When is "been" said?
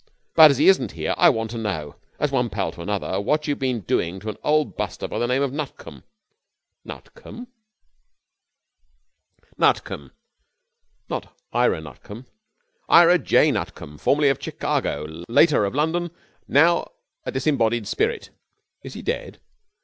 3.59-3.81